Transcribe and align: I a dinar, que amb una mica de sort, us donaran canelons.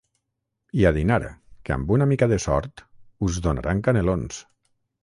I 0.79 0.87
a 0.89 0.91
dinar, 0.95 1.19
que 1.67 1.75
amb 1.75 1.93
una 1.99 2.09
mica 2.13 2.31
de 2.33 2.41
sort, 2.47 2.85
us 3.31 3.39
donaran 3.49 3.87
canelons. 3.91 4.43